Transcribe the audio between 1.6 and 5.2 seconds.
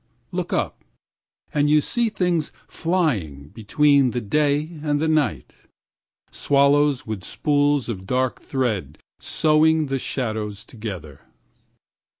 you see things flying10Between the day and the